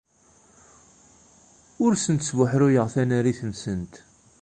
[1.83, 3.93] Ur asent-sbuḥruyeɣ tanarit-nsent.